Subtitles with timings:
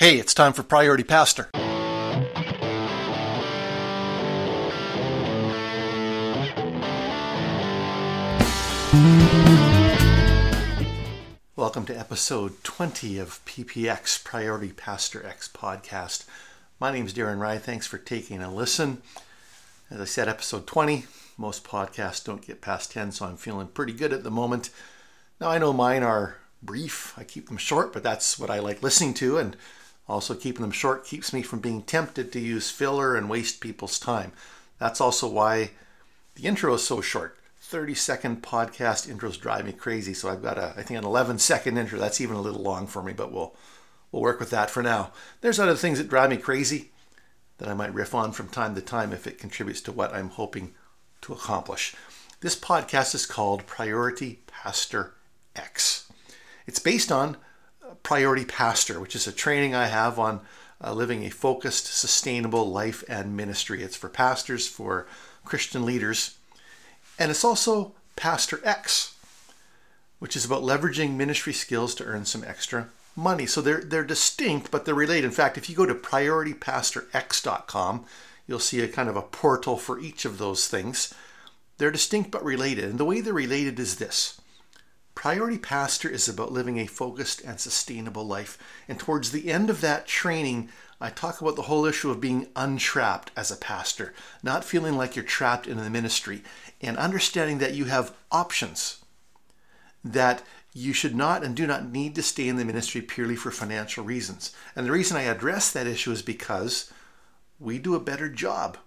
[0.00, 1.50] Hey, it's time for Priority Pastor.
[11.54, 16.24] Welcome to episode 20 of PPX Priority Pastor X podcast.
[16.80, 17.58] My name is Darren Rye.
[17.58, 19.02] Thanks for taking a listen.
[19.90, 21.04] As I said, episode 20.
[21.36, 24.70] Most podcasts don't get past 10, so I'm feeling pretty good at the moment.
[25.42, 27.12] Now, I know mine are brief.
[27.18, 29.58] I keep them short, but that's what I like listening to, and
[30.10, 33.98] also, keeping them short keeps me from being tempted to use filler and waste people's
[33.98, 34.32] time.
[34.78, 35.70] That's also why
[36.34, 37.38] the intro is so short.
[37.60, 40.12] 30 second podcast intros drive me crazy.
[40.12, 41.98] So I've got a, I think an 11 second intro.
[41.98, 43.54] That's even a little long for me, but we'll,
[44.10, 45.12] we'll work with that for now.
[45.42, 46.90] There's other things that drive me crazy
[47.58, 50.30] that I might riff on from time to time if it contributes to what I'm
[50.30, 50.74] hoping
[51.20, 51.94] to accomplish.
[52.40, 55.14] This podcast is called Priority Pastor
[55.54, 56.10] X.
[56.66, 57.36] It's based on
[58.02, 60.40] Priority Pastor, which is a training I have on
[60.82, 63.82] uh, living a focused, sustainable life and ministry.
[63.82, 65.06] It's for pastors, for
[65.44, 66.36] Christian leaders,
[67.18, 69.14] and it's also Pastor X,
[70.18, 73.46] which is about leveraging ministry skills to earn some extra money.
[73.46, 75.26] So they're they're distinct, but they're related.
[75.26, 78.04] In fact, if you go to prioritypastorx.com,
[78.46, 81.14] you'll see a kind of a portal for each of those things.
[81.78, 82.84] They're distinct but related.
[82.84, 84.39] And the way they're related is this.
[85.20, 88.56] Priority Pastor is about living a focused and sustainable life.
[88.88, 92.46] And towards the end of that training, I talk about the whole issue of being
[92.56, 96.42] untrapped as a pastor, not feeling like you're trapped in the ministry,
[96.80, 99.04] and understanding that you have options,
[100.02, 103.50] that you should not and do not need to stay in the ministry purely for
[103.50, 104.54] financial reasons.
[104.74, 106.90] And the reason I address that issue is because
[107.58, 108.78] we do a better job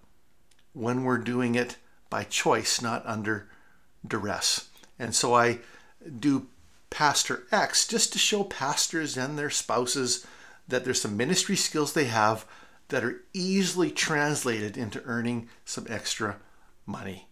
[0.74, 1.78] when we're doing it
[2.10, 3.50] by choice, not under
[4.04, 4.70] duress.
[4.98, 5.60] And so I
[6.20, 6.48] do
[6.90, 10.26] Pastor X just to show pastors and their spouses
[10.68, 12.46] that there's some ministry skills they have
[12.90, 16.38] that are easily translated into earning some extra
[16.86, 17.28] money.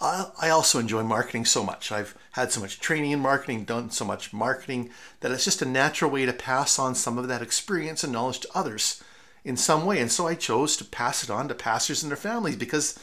[0.00, 1.92] I also enjoy marketing so much.
[1.92, 4.90] I've had so much training in marketing, done so much marketing,
[5.20, 8.40] that it's just a natural way to pass on some of that experience and knowledge
[8.40, 9.02] to others
[9.44, 10.00] in some way.
[10.00, 12.98] And so I chose to pass it on to pastors and their families because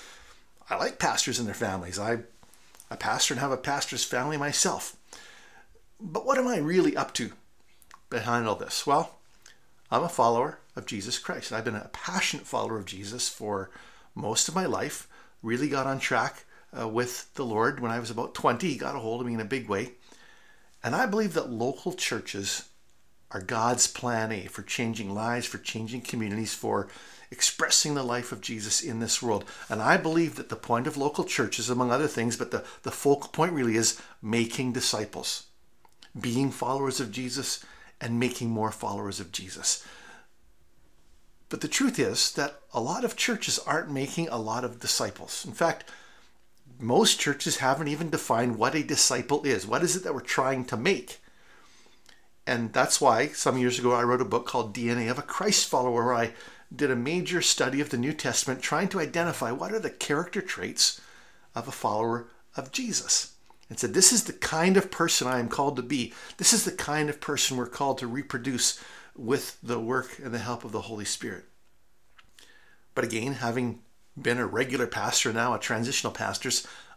[0.69, 1.97] I like pastors and their families.
[1.97, 2.19] I
[2.89, 4.95] a pastor and have a pastor's family myself.
[5.99, 7.33] But what am I really up to
[8.09, 8.87] behind all this?
[8.87, 9.19] Well,
[9.91, 11.51] I'm a follower of Jesus Christ.
[11.51, 13.69] I've been a passionate follower of Jesus for
[14.15, 15.07] most of my life.
[15.41, 16.45] Really got on track
[16.77, 18.67] uh, with the Lord when I was about 20.
[18.69, 19.93] He got a hold of me in a big way.
[20.83, 22.69] And I believe that local churches
[23.31, 26.87] are God's plan A for changing lives, for changing communities, for
[27.31, 29.45] expressing the life of Jesus in this world.
[29.69, 32.91] And I believe that the point of local churches, among other things, but the, the
[32.91, 35.47] focal point really is making disciples,
[36.19, 37.63] being followers of Jesus,
[38.01, 39.85] and making more followers of Jesus.
[41.49, 45.45] But the truth is that a lot of churches aren't making a lot of disciples.
[45.45, 45.85] In fact,
[46.79, 49.67] most churches haven't even defined what a disciple is.
[49.67, 51.19] What is it that we're trying to make?
[52.47, 55.67] And that's why some years ago I wrote a book called DNA of a Christ
[55.67, 56.33] Follower, where I
[56.73, 60.41] did a major study of the New Testament trying to identify what are the character
[60.41, 61.01] traits
[61.55, 63.33] of a follower of Jesus.
[63.69, 66.13] And said, This is the kind of person I am called to be.
[66.37, 68.79] This is the kind of person we're called to reproduce
[69.15, 71.45] with the work and the help of the Holy Spirit.
[72.95, 73.79] But again, having
[74.19, 76.49] been a regular pastor now, a transitional pastor,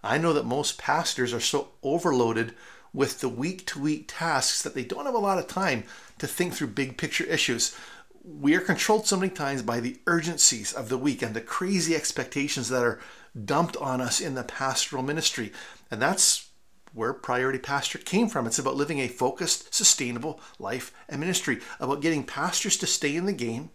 [0.02, 2.54] I know that most pastors are so overloaded
[2.94, 5.84] with the week to week tasks that they don't have a lot of time
[6.18, 7.76] to think through big picture issues
[8.24, 11.94] we are controlled so many times by the urgencies of the week and the crazy
[11.96, 13.00] expectations that are
[13.44, 15.52] dumped on us in the pastoral ministry.
[15.90, 16.50] And that's
[16.92, 18.46] where Priority Pastor came from.
[18.46, 23.26] It's about living a focused, sustainable life and ministry, about getting pastors to stay in
[23.26, 23.70] the game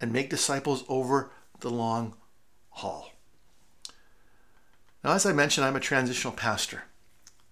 [0.00, 2.14] and make disciples over the long
[2.70, 3.10] haul.
[5.02, 6.84] Now, as I mentioned, I'm a transitional pastor.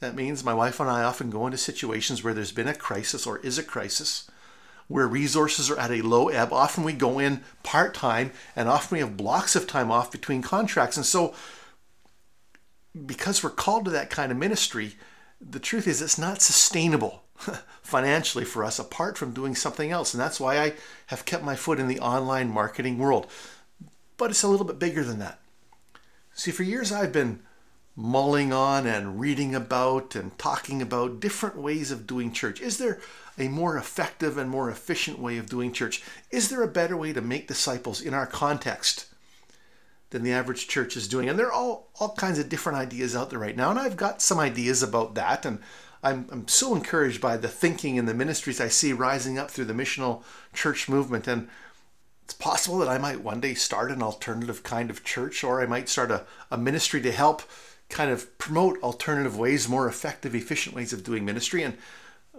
[0.00, 3.26] That means my wife and I often go into situations where there's been a crisis
[3.26, 4.30] or is a crisis
[4.92, 6.52] where resources are at a low ebb.
[6.52, 10.42] Often we go in part time and often we have blocks of time off between
[10.42, 10.98] contracts.
[10.98, 11.34] And so,
[13.06, 14.96] because we're called to that kind of ministry,
[15.40, 17.22] the truth is it's not sustainable
[17.82, 20.12] financially for us apart from doing something else.
[20.12, 20.74] And that's why I
[21.06, 23.26] have kept my foot in the online marketing world.
[24.18, 25.40] But it's a little bit bigger than that.
[26.34, 27.40] See, for years I've been
[27.96, 32.60] mulling on and reading about and talking about different ways of doing church.
[32.60, 33.00] Is there
[33.38, 36.02] a more effective and more efficient way of doing church?
[36.30, 39.06] Is there a better way to make disciples in our context
[40.10, 41.28] than the average church is doing?
[41.28, 43.70] And there are all, all kinds of different ideas out there right now.
[43.70, 45.46] And I've got some ideas about that.
[45.46, 45.60] And
[46.02, 49.66] I'm, I'm so encouraged by the thinking and the ministries I see rising up through
[49.66, 51.26] the missional church movement.
[51.26, 51.48] And
[52.24, 55.66] it's possible that I might one day start an alternative kind of church, or I
[55.66, 57.42] might start a, a ministry to help
[57.88, 61.62] kind of promote alternative ways, more effective, efficient ways of doing ministry.
[61.62, 61.76] And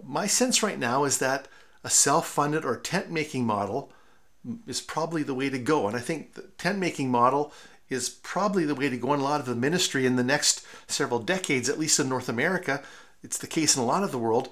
[0.02, 1.48] my sense right now is that
[1.82, 3.92] a self funded or tent making model
[4.66, 5.86] is probably the way to go.
[5.86, 7.52] And I think the tent making model
[7.88, 10.66] is probably the way to go in a lot of the ministry in the next
[10.86, 12.82] several decades, at least in North America.
[13.22, 14.48] It's the case in a lot of the world.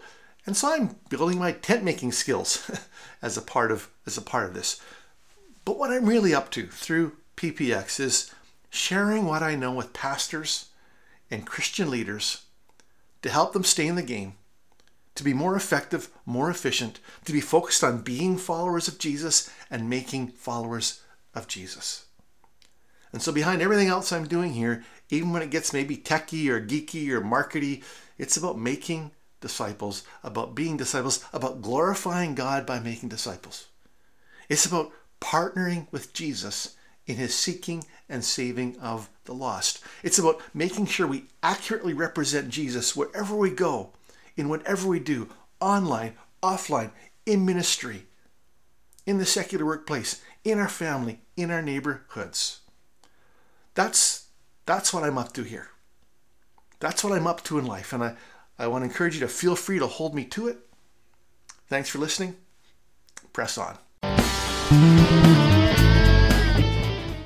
[0.47, 2.71] And so I'm building my tent making skills
[3.23, 4.81] as a part of as a part of this.
[5.65, 8.33] But what I'm really up to through PPX is
[8.71, 10.71] sharing what I know with pastors
[11.31, 12.43] and Christian leaders
[13.23, 14.35] to help them stay in the game,
[15.15, 19.91] to be more effective, more efficient, to be focused on being followers of Jesus and
[19.91, 21.03] making followers
[21.35, 22.07] of Jesus.
[23.13, 26.61] And so, behind everything else I'm doing here, even when it gets maybe techy or
[26.61, 27.83] geeky or markety,
[28.17, 29.11] it's about making
[29.41, 33.67] disciples, about being disciples, about glorifying God by making disciples.
[34.49, 36.77] It's about partnering with Jesus
[37.07, 39.83] in his seeking and saving of the lost.
[40.03, 43.91] It's about making sure we accurately represent Jesus wherever we go,
[44.37, 45.29] in whatever we do,
[45.61, 46.91] online, offline,
[47.27, 48.07] in ministry,
[49.07, 52.61] in the secular workplace, in our family, in our neighborhoods.
[53.75, 54.27] That's
[54.67, 55.69] that's what I'm up to here.
[56.81, 57.93] That's what I'm up to in life.
[57.93, 58.15] And I,
[58.59, 60.59] I want to encourage you to feel free to hold me to it.
[61.69, 62.37] Thanks for listening.
[63.33, 63.79] Press on.